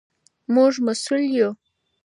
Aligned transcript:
موږ 0.53 0.73
مسؤل 0.85 1.21
یو. 1.37 1.49